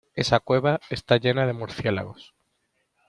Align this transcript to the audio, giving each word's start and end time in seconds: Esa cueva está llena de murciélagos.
Esa 0.15 0.39
cueva 0.39 0.79
está 0.89 1.17
llena 1.17 1.45
de 1.45 1.53
murciélagos. 1.53 2.33